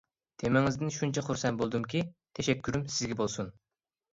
تېمىڭىزدىن 0.43 0.89
شۇنچە 0.95 1.23
خۇرسەن 1.27 1.61
بولدۇمكى، 1.61 2.03
تەشەككۈرۈم 2.39 2.89
سىزگە 2.95 3.19
بولسۇن. 3.21 3.57